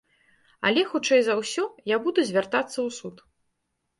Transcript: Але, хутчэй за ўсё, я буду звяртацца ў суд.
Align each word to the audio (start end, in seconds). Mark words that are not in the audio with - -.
Але, 0.67 0.81
хутчэй 0.93 1.21
за 1.27 1.35
ўсё, 1.41 1.65
я 1.95 1.99
буду 2.07 2.19
звяртацца 2.29 2.75
ў 2.75 2.89
суд. 2.99 3.15